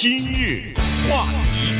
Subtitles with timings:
[0.00, 0.72] 今日
[1.10, 1.74] 话题，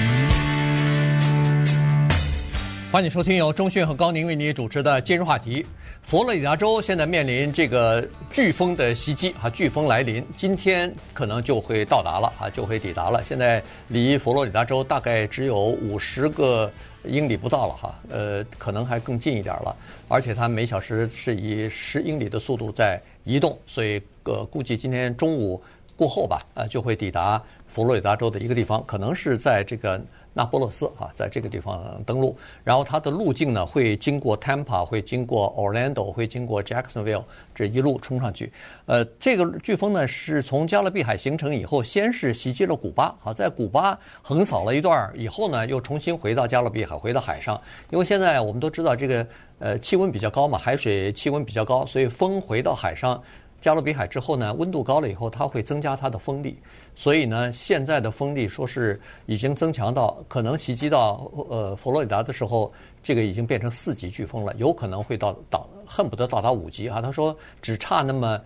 [2.90, 5.64] 欢迎收听由中讯和高宁为你主持的今日话题。
[6.02, 13.22] 佛罗里达州现在面临这个飓风的袭击，哈，飓风来临，今天可能就会到达了，啊，就会抵达了。
[13.22, 16.68] 现在离佛罗里达州大概只有五十个
[17.04, 19.76] 英里不到了，哈，呃，可能还更近一点了。
[20.08, 25.62] 而且它每小时是以十英里的速度在移动，所以呃，估计今天中午
[25.98, 27.42] 过后吧，呃，就会抵达。
[27.66, 30.00] 佛罗里达州的一个地方，可能是在这个
[30.32, 32.34] 那波勒斯啊，在这个地方登陆。
[32.64, 38.50] 然后它的路径呢，会经过 Tampa，会经过 Orlando，会经过 Jacksonville，这一路冲上去。
[38.86, 47.60] 呃，这个飓风呢，是从加勒比海形成以后，先是袭击了古巴，好，在古巴横扫了一段以后呢，又重新回到加勒比海，回到海上。
[47.90, 49.26] 因为现在我们都知道这个
[49.58, 53.20] 呃气温比较高嘛，海水气温比较高，所以风回到海上。
[53.60, 56.56] 加勒比海之后呢，温度高了以后，它会增加它的风力，
[56.94, 67.00] 所以呢，现在的风力说是已经增强到可能袭击到呃佛罗里达的时候，这个已经变成四级飓风了，有可能会到到恨不得到达五级啊。
[67.02, 68.40] 他说只差那么，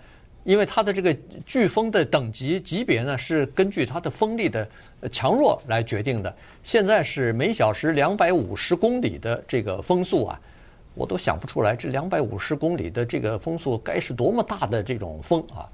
[0.44, 1.14] 因为它的这个
[1.46, 4.66] 飓风的等级级别呢是根据它的风力的
[5.10, 10.40] 强弱来决定的，现在是每小时两百五十公里的这个风速啊。
[10.94, 15.68] 我都想不出来，这两百五十公里的这个风速该是多么大的这种风啊！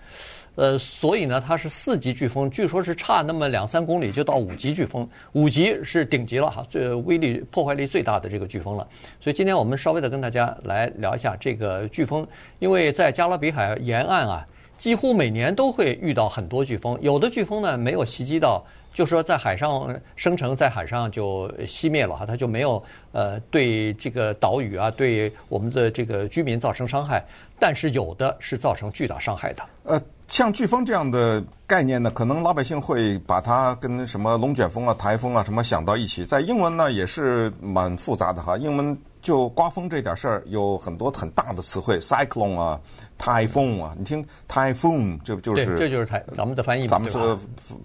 [0.54, 8.86] 呃，所以呢，它是四级飓风，据说是差那么两三公里就到五级飓风，五级是顶级了哈，最威力破坏力最大的这个飓风了。
[9.20, 12.26] 所以今天我们稍微的跟大家来聊一下这个飓风，
[12.58, 18.64] 因为在加勒比海沿岸啊，几乎每年都会遇到很多飓风，有的飓风呢没有袭击到。
[18.98, 22.82] 就说，在海上生成，在海上就熄灭了哈，它就没有
[23.12, 27.24] 呃对这个岛屿啊，对我们的这个居民造成伤害。
[27.60, 29.62] 但是有的是造成巨大伤害的。
[29.84, 36.24] 呃，像飓风这样的概念呢，可能老百姓会把它跟什么龙卷风啊、台风啊什么想到一起。
[36.24, 38.58] 在英文呢，也是蛮复杂的哈。
[38.58, 42.80] 英文就刮风这点事儿，有很多很大的词汇，cyclone 啊。
[43.20, 46.86] 台风啊，你听 typhoon 这就是对，这就是台咱们的翻译。
[46.86, 47.36] 咱们说，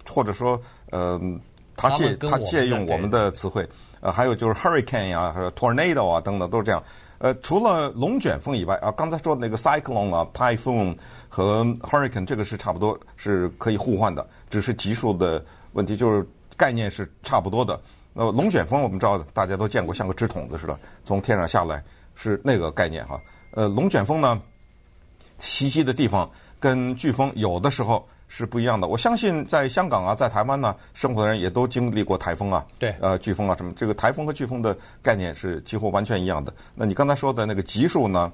[0.07, 1.19] 或者说，呃，
[1.75, 3.67] 他借他借用我们的词汇，
[3.99, 6.83] 呃，还有就是 hurricane 啊，还有 tornado 啊等等都是这样。
[7.17, 10.95] 呃，除了龙卷风以外啊，刚才说的那个 cyclone 啊，typhoon
[11.27, 16.23] 和 hurricane 这个是差不多是可以互换的，只是级数的问题，就是
[16.55, 17.81] 概念是差不多的。
[18.13, 21.83] 呃，龙卷风我们知道，大家都见过，像个纸筒子似的，从天上下来
[22.15, 23.19] 是那个概念哈。
[23.51, 24.41] 呃，龙卷风呢？
[25.39, 26.29] 袭击的地方
[26.59, 28.87] 跟飓风有的时候是不一样的。
[28.87, 33.73] 我相信在香港啊，在台湾呢，生活的人也都经历过台风啊，对，呃，飓风啊什么。
[33.75, 36.53] 这个台风和飓风的概念是几乎完全一样的。
[36.75, 38.31] 那你刚才说的那个级数呢，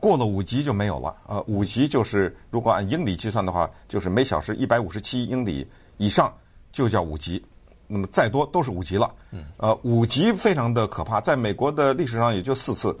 [0.00, 1.14] 过了五级就没有了。
[1.26, 5.68] 呃，五级就是如果按英里计算的话，就是每小时一百五十七英里
[5.98, 6.32] 以上
[6.72, 7.44] 就叫五级。
[7.88, 9.12] 那么再多都是五级了。
[9.32, 9.44] 嗯。
[9.56, 12.96] 呃，五级非常的可怕，在美国的历史上也就四次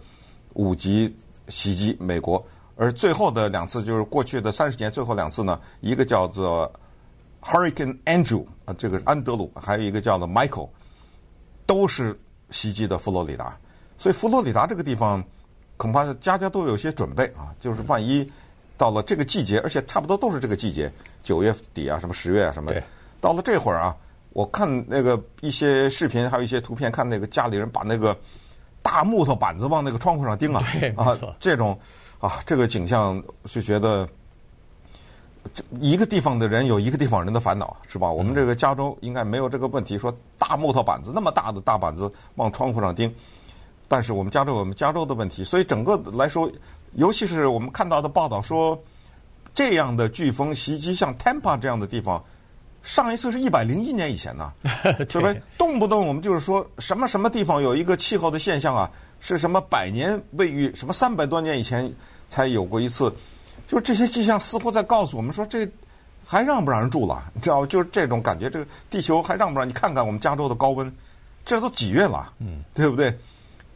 [0.54, 1.14] 五级
[1.48, 2.44] 袭击美国。
[2.74, 6.72] 而最后的两次就是过去的三十年最后两次呢，一个叫做
[7.42, 10.68] Hurricane Andrew 啊，这个是安德鲁，还有一个叫做 Michael，
[11.66, 12.18] 都是
[12.50, 13.56] 袭击的佛罗里达。
[13.98, 15.24] 所以佛罗里达这个地方
[15.76, 18.30] 恐怕家家都有些准备啊，就是万一
[18.76, 20.92] 到了这个季节，而且差不多都是这个季节，
[21.24, 22.72] 九月底啊，什么十月啊什么，
[23.20, 23.96] 到了这会儿啊，
[24.32, 28.16] 我看那个一些视频，还有一些图片，看那个家里人把那个
[28.82, 30.64] 大木头板子往那个窗户上钉啊，
[30.96, 31.78] 啊，这种。
[32.20, 34.04] 啊，这个景象就觉得，
[35.54, 38.10] 这一个地方的人有一个地方人的烦恼，是吧？
[38.10, 43.14] 我们这个加州应该没有这个问题，说大木头板子那么大的大板子往窗户上钉。
[43.86, 46.50] 但是我们加州有我们加州的问题，所以整个来说，
[46.94, 48.76] 尤其是我们看到的报道说，
[49.54, 52.24] 这样的飓风袭击像 Tampa 这样的地方，
[52.88, 54.50] 上一次是一百零一年以前呢，
[55.06, 55.42] 对不是？
[55.58, 58.90] 动不动我们就是说什么什么地方有一个气候的现象啊？
[59.20, 60.74] 是什么百年未遇？
[60.74, 61.92] 什么三百多年以前
[62.30, 63.12] 才有过一次？
[63.66, 65.68] 就是这些迹象似乎在告诉我们说，这
[66.24, 67.22] 还让不让人住了？
[67.34, 68.48] 你知道，就是这种感觉。
[68.48, 69.68] 这个地球还让不让？
[69.68, 70.90] 你看看我们加州的高温，
[71.44, 72.32] 这都几月了？
[72.38, 73.14] 嗯，对不对？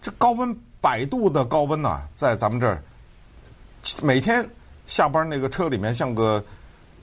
[0.00, 2.82] 这高温百度的高温呐，在咱们这儿，
[4.03, 4.49] 每天
[4.87, 6.43] 下班那个车里面像个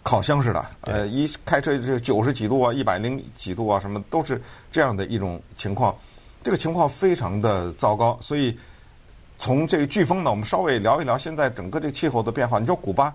[0.10, 0.66] 烤箱似的。
[0.82, 4.42] 呃，一开车就九十几度啊，一百零几度啊，什么都是
[4.72, 5.96] 这样的一种情况。
[6.42, 8.58] 这个情况非常的糟糕，所以
[9.38, 12.58] 从这个飓风呢，我们稍微聊一聊现在整个这个气候的变化。
[12.58, 13.14] 你说古巴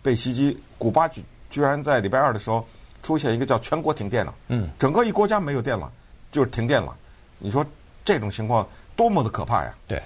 [0.00, 2.66] 被袭击，古巴居居然在礼拜二的时候
[3.02, 5.92] 出现一个叫全国停电了，嗯，整个一国家没有电了，
[6.32, 6.96] 就是停电了。
[7.38, 7.62] 你说
[8.02, 8.66] 这种情况
[8.96, 9.74] 多么的可怕呀？
[9.86, 10.02] 对，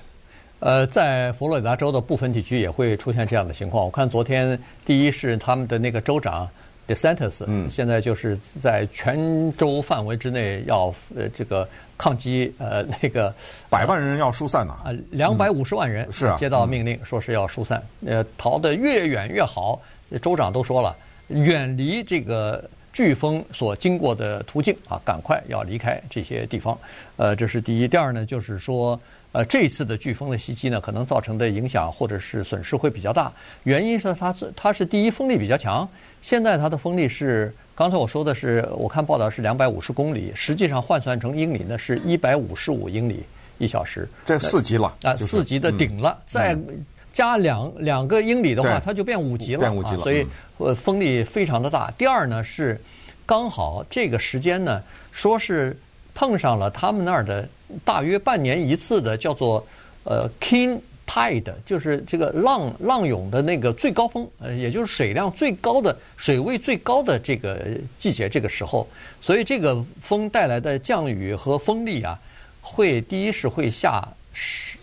[0.65, 3.85] 呃，在佛罗里达州的部分地区也会出现这样的情况。
[3.85, 6.49] 我看昨天第一是他们的那个州长。
[6.87, 9.17] DeSantis，嗯，现在就是在全
[9.57, 11.67] 州范围之内要呃这个
[11.97, 13.35] 抗击呃那个
[13.71, 19.81] 百万人要疏散呢啊，两百五十万人是啊，接到命令说是要疏散，呃，逃得越远越好。
[20.21, 20.95] 州长都说了，
[21.29, 22.63] 远离这个
[22.95, 26.79] 飓风所经过的途径啊，赶快要离开这些地方。
[27.17, 27.89] 呃，这是第一。
[27.89, 28.99] 第二呢，就是说。
[29.35, 33.33] 呃，这次的飓风的袭击呢，可能造成的影响或者是损失会比较大。
[33.65, 35.89] 原因是它它是第一风力比较强，
[36.23, 43.25] 现在它的风力是刚才我说的是，我看报道是两百五十公里，实际上换算成英里呢是一百五十五英里
[43.59, 44.09] 一小时。
[44.25, 46.57] 这四级了啊，四级的顶了，再
[47.15, 49.61] 加两两个英里的话，它就变五级了。
[49.61, 50.27] 变五级了，所以
[50.59, 51.91] 呃风力非常的大。
[51.93, 52.79] 第二呢是
[53.25, 54.83] 刚好这个时间呢，
[55.13, 55.75] 说是
[56.13, 57.49] 碰上了他们那儿的。
[57.85, 59.67] 大约半年一次的叫做
[60.05, 60.79] 呃 King
[61.09, 67.67] Tide，就是这个浪浪涌的那个最高峰，呃，也就是水量最高的、水位最高的这个
[67.99, 68.87] 季节，这个时候，
[69.21, 72.17] 所以这个风带来的降雨和风力啊，
[72.61, 74.74] 会第一是会下十，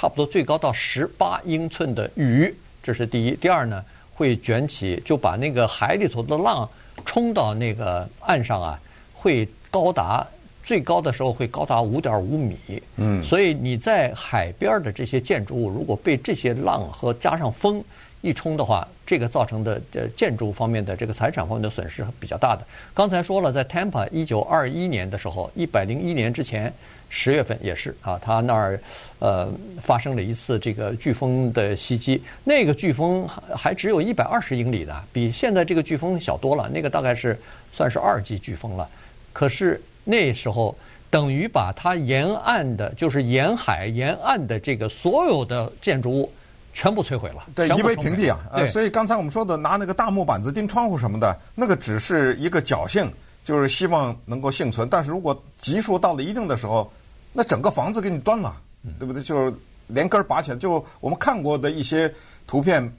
[0.00, 2.54] 差不多最高到十八英寸的雨，
[2.84, 3.34] 这是第一。
[3.34, 3.84] 第二呢，
[4.14, 6.70] 会卷起，就把那个海里头的浪
[7.04, 8.80] 冲到那个岸上啊，
[9.12, 10.24] 会高达。
[10.62, 12.56] 最高的时候会高达五点五米，
[12.96, 17.82] 嗯，所以你在海边的这些建筑物，如果被这些浪和加上风
[18.20, 22.66] 一冲的话，这个造成的呃建筑方面的这个财产方面的损失比较大的。
[22.94, 26.72] 刚才说了，在 Tampa 一九二一年的时候，一百零一年之前
[27.08, 28.80] 十月份也是啊，他那儿
[29.18, 29.48] 呃
[29.80, 37.38] 发生了一次这个飓风的袭击，那个飓风还只有一百二十英里的，比现在这个飓风小多了，那个大概是
[37.72, 38.88] 算是二级飓风了，
[39.32, 39.80] 可是。
[40.10, 40.74] 那时候
[41.10, 46.32] 等于把它沿岸的，就是沿海沿岸的这个所有的建筑物
[46.72, 48.38] 全部摧毁了，对，夷为平地啊！
[48.52, 53.10] 呃，所以刚才我们说的拿那个大木板子钉窗户什么的，那个只是一个侥幸，
[53.42, 54.88] 就是希望能够幸存。
[54.88, 56.92] 但是如果级数到了一定的时候，
[57.32, 58.54] 那整个房子给你端了，
[58.98, 59.22] 对不对？
[59.22, 59.52] 就是
[59.88, 60.56] 连根拔起来。
[60.56, 62.12] 就我们看过的一些
[62.46, 62.92] 图片，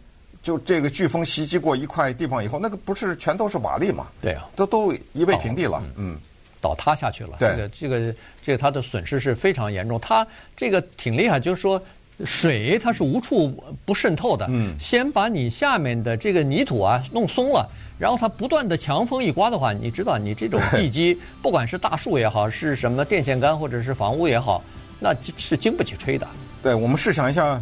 [0.44, 4.08] 就这个飓风袭击过一块地方以后，那个不是全都是瓦砾嘛？
[4.22, 6.18] 对啊，都都夷为平地了，嗯。
[6.62, 9.98] 倒塌下去了，对这个这个这个它的损失是非常严重。
[10.02, 10.28] 它
[10.58, 11.82] 这个挺厉害，就是说
[12.26, 13.52] 水它是无处
[13.86, 14.46] 不渗透的。
[14.50, 24.64] 嗯，先把你下面的这个泥土啊弄松了，然后它不断的强风一刮的话，你知道你这种地基， 不管是大树也好，是什么电线杆或者是房屋也好，
[25.00, 26.28] 那是经不起吹的。
[26.62, 27.62] 对，我们试想一下，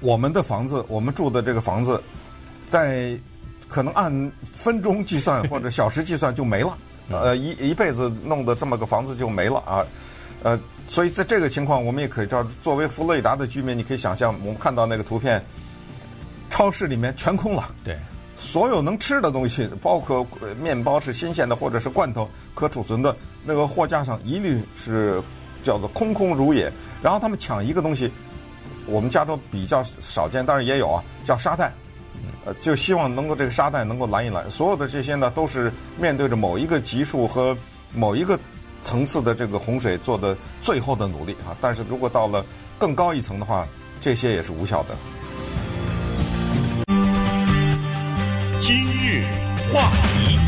[0.00, 2.02] 我们的房子，我们住的这个房子，
[2.68, 3.16] 在
[3.68, 6.76] 可能按分钟计算或者小时计算就没了。
[7.08, 9.86] 呃，一一辈子弄的这么个房子就没了啊，
[10.42, 15.42] 呃，所以在这个情况，我们也可以知道，作为佛罗里达的居民，你可以想象，我们看到那个图片，
[16.50, 17.98] 超市里面全空了，对，
[18.38, 20.26] 所有能吃的东西，包括
[20.60, 25.20] 面包是新鲜的或者是罐头可储存的，那个货架上一律是
[25.64, 26.72] 叫做空空如也。
[27.02, 28.10] 然后他们抢一个东西，
[28.86, 31.72] 我们加州比较少见，但是也有啊，叫沙袋。
[32.46, 37.56] 呃，就希望能够这个沙袋能够拦一拦，所有的这些呢，都是面对着某一个级数和
[37.92, 38.38] 某一个
[38.82, 41.56] 层次的这个洪水做的最后的努力啊。
[41.60, 42.44] 但是如果到了
[42.78, 43.66] 更高一层的话，
[44.00, 44.94] 这些也是无效的。
[48.60, 49.24] 今日
[49.72, 50.38] 话题，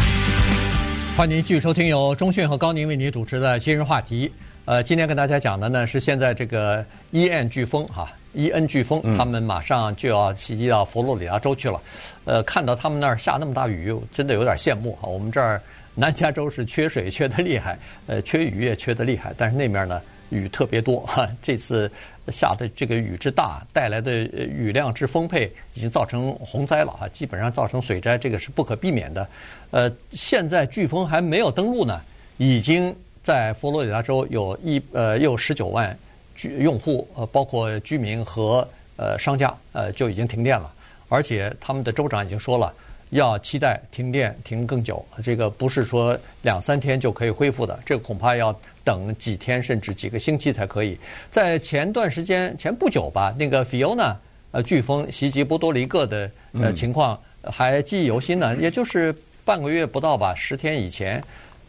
[1.17, 4.33] 欢迎您继续收听由中讯和高宁为您主持的今日话题。
[4.65, 8.09] 呃，今天跟大家讲的呢是现在这个伊恩飓风哈。
[8.35, 11.81] 伊恩飓风，他们马上就要袭击到佛罗里达州去了。
[12.27, 15.09] 呃，看到他们那儿下那么大雨，真的有点羡慕哈。
[15.09, 15.61] 我们这儿
[15.99, 17.77] 南加州是缺水缺的厉害，
[18.07, 20.01] 呃，缺雨也缺的厉害，但是那面呢
[20.31, 21.29] 雨特别多哈。
[21.43, 21.91] 这次
[22.29, 29.29] 下的这个雨之大，带来的雨量之丰沛，已经造成洪灾了哈，基本上造成水灾，这个是不可避免的。
[29.73, 32.01] 呃，现在飓风还没有登陆呢，
[32.37, 35.99] 已经在佛罗里达州有一呃又十九万
[36.37, 36.63] 居。
[36.63, 40.73] 用户呃，包括居民和呃商家呃，就已经停电了，
[41.09, 42.73] 而且他们的州长已经说了，
[43.11, 50.99] 要期待停电停更久，这个不是说两三天就可以恢复的，这恐怕要等几天甚至几个星期才可以。
[51.31, 54.15] 在前段时间前不久吧，那个 Fiona
[54.51, 61.23] 呃飓风袭击波多黎各的呃情况还记忆犹新呢，也就是半个月不到吧，十天以前，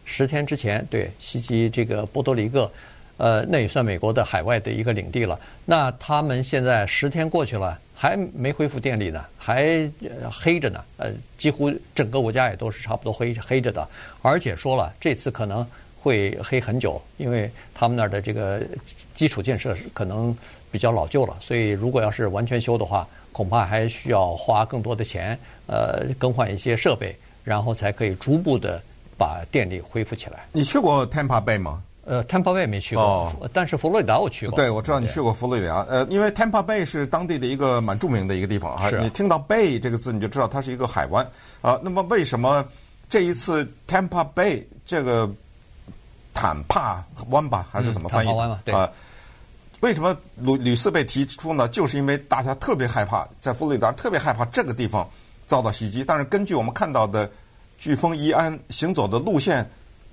[0.05, 2.72] 十天之前对袭击这个波多黎各。
[3.17, 5.38] 呃，那也算美国的海外的一个领地了。
[5.65, 9.91] 那他们现在十天过去了，还没恢复电力呢，还
[10.32, 10.82] 黑着呢。
[10.96, 13.86] 呃，几乎整个国家也都是差不多黑黑着的。
[14.22, 15.68] 而且说了，这次可能
[16.01, 18.62] 会黑很久，因为他们那儿的这个
[19.13, 20.34] 基础建设可能
[20.72, 25.38] 比较老旧了，所以如果要是完全修的话，恐怕还需要花更多的钱，
[25.68, 27.13] 呃，更换一些设备。
[27.41, 28.79] 然后才可以逐步的
[29.18, 30.46] 把电力恢复起来。
[30.51, 31.82] 你去过 Tampa Bay 吗？
[32.06, 34.56] 呃，Tampa Bay 没去过，哦、但是佛罗里达我去过。
[34.56, 35.86] 对，我知道你去过佛罗里达。
[35.89, 38.89] 呃，因为 Tampa Bay 是当地的一个蛮著名的一个地方啊。
[39.00, 41.25] 你听到 Bay 这个字，你就知道它是一个海湾
[41.62, 41.79] 啊。
[41.84, 42.65] 那么为什么
[43.10, 45.29] 这一次 Tampa Bay 这个
[46.34, 48.27] 坦帕湾吧，还是怎么翻译？
[48.27, 48.74] 坦帕湾嘛，对。
[48.74, 48.89] 啊
[49.82, 51.65] 为什么屡屡次被提出呢？
[51.70, 55.10] 就是因为大家特别害怕，在佛罗里达特别害怕这个地方
[55.48, 56.03] 遭到袭击。
[56.03, 57.32] 但是根据我们看到的
[57.79, 59.65] 飓风伊安行走的路线，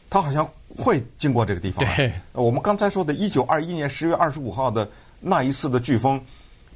[0.09, 1.85] 它好像会经过这个地方。
[1.96, 4.88] 对，我们刚才说的1921年10月25号的
[5.20, 6.20] 那一次的飓风，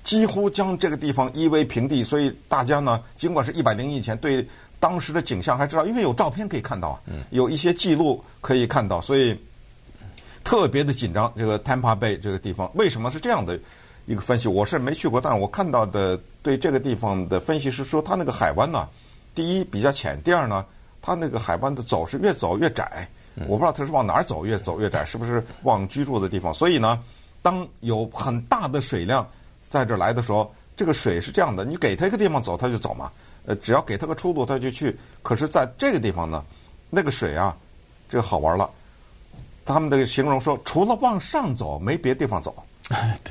[0.02, 2.04] 几乎将这个地方夷为平地。
[2.04, 4.47] 所以大家呢，尽管是一百零一年前，对
[4.78, 9.38] 当时的景象还知道，因为有照片可以看到啊，有一些记录可以看到，所以。
[10.42, 13.61] 特别的紧张，这个 Tampa Bay 这个地方为什么是这样的
[14.06, 14.49] 一个分析？
[14.49, 18.88] 我是没去过，但是我看到的对这个地方的分析是说，它那个海湾呢，
[19.35, 20.64] 第一比较浅，第二呢，
[21.02, 23.06] 它那个海湾的走是越走越窄。
[23.47, 26.52] 我不知道它是往哪儿走，越走越窄，是不是往居住的地方？
[26.52, 26.99] 所以呢，
[27.42, 29.26] 当有很大的水量
[29.68, 33.11] 在这儿来的时候，这个水是这样的，你给它一个地方走，它就走嘛。
[33.47, 34.97] 呃，只要给它个出路，它就去。
[35.23, 36.44] 可是在这个地方呢，
[36.90, 37.56] 那个水啊，
[38.09, 38.68] 这个好玩了。
[39.64, 42.54] 他们的形容说，除了往上走，没别的地方走。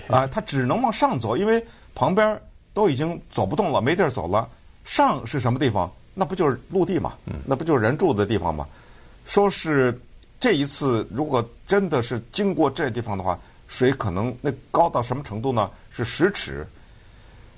[0.08, 1.64] 啊，它只能往上走，因为
[1.94, 2.42] 旁边
[2.74, 4.48] 都已经走不动了，没地儿走了。
[4.86, 5.92] 上是什么地方？
[6.16, 7.14] 那不就是陆地嘛？
[7.46, 8.68] 那不就是人住的地方吗？
[9.30, 9.98] 说是
[10.40, 15.70] 这一次，如果真的是经过这地方的话，水可能那高到什么程度呢？
[15.92, 16.66] 是十尺。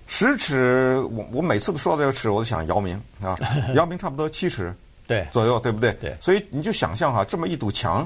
[0.06, 3.40] 十尺，我我每次都说到这个尺，我都想姚明啊，
[3.74, 4.75] 姚明差不多七尺
[5.08, 5.94] 对左右，对不对？
[5.94, 6.13] 对。
[6.20, 8.06] 所以你就想象哈，这么一堵墙。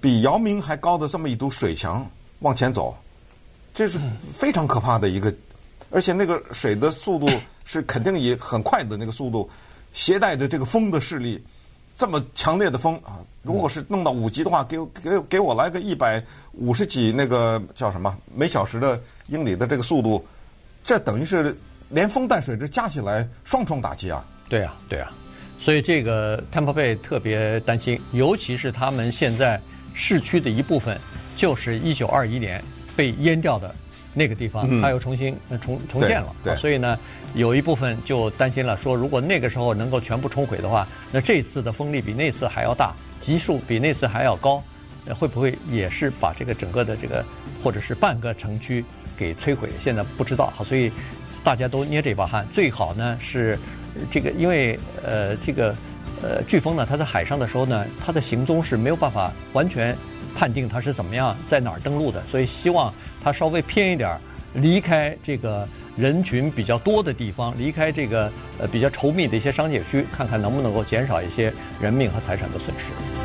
[0.00, 2.04] 比姚明还高的这么一堵水墙
[2.40, 2.96] 往前走，
[3.72, 4.00] 这是
[4.36, 5.32] 非常可怕的一个，
[5.90, 7.30] 而且那个水的速度
[7.64, 9.48] 是肯定以很快的那个速度，
[9.92, 11.40] 携带着这个风的势力，
[11.98, 13.18] 这么强烈的风啊！
[13.42, 20.24] 如果是弄到五级的话，给给给我来个一百五十几那个叫什么每小时的英里的这个速度，
[20.82, 21.54] 这等于是
[21.90, 24.24] 连风带水这加起来双重打击啊！
[24.48, 25.12] 对啊，对啊，
[25.60, 29.60] 所以这个 Tampa Bay 特别担心，尤其是他们现在。
[30.00, 30.96] 市区的一部分
[31.36, 32.62] 就是一九二一年
[32.94, 33.74] 被淹掉的
[34.14, 36.34] 那个地方，它又重新重重建了。
[36.42, 36.98] 对，所以呢，
[37.34, 44.62] 有一部分就担心了，说如果那个时候能够全部冲毁的话，那这次的风力比那次还要大，级数比那次还要高，
[45.18, 47.24] 会不会也是把这个整个的这个
[47.62, 48.84] 或者是半个城区
[49.16, 49.68] 给摧毁？
[49.80, 50.52] 现在不知道。
[50.54, 50.90] 好，所以
[51.44, 53.58] 大家都捏这把汗，最好呢是
[54.10, 55.74] 这个，因为呃这个。
[56.20, 59.96] 呃，飓风呢，它在海上的时候呢，它的行踪是没有办法完全
[60.34, 64.20] 判定它是怎么样在哪儿登陆的，所以希望它稍微偏一点儿，
[64.54, 73.17] 离开这个人群比较多的地方，离开这个呃比较稠密的一些商业区，看看能不能够减少一些人命和财产的损失。